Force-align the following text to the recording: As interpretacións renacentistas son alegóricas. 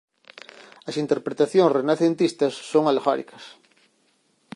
As 0.89 0.95
interpretacións 1.03 1.75
renacentistas 1.79 2.53
son 2.71 2.83
alegóricas. 2.87 3.43